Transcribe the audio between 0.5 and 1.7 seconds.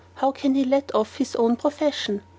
he let off his own